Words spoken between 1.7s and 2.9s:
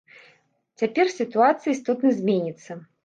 істотна зменіцца.